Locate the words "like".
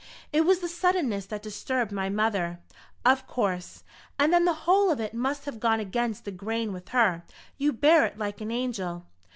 8.17-8.41